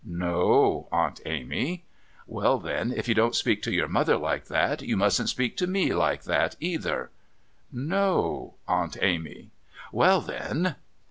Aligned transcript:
"No, 0.03 0.87
Aunt 0.91 1.21
Amy." 1.27 1.85
"Well, 2.25 2.57
then, 2.57 2.91
if 2.91 3.07
you 3.07 3.13
don't 3.13 3.35
speak 3.35 3.61
to 3.61 3.71
your 3.71 3.87
mother 3.87 4.17
like 4.17 4.45
that, 4.45 4.81
you 4.81 4.97
mustn't 4.97 5.29
speak 5.29 5.55
to 5.57 5.67
me 5.67 5.93
like 5.93 6.23
that, 6.23 6.55
either." 6.59 7.11
"No, 7.71 8.55
Aunt 8.67 8.97
Amy." 8.99 9.51
"Well, 9.91 10.19
then..." 10.19 10.75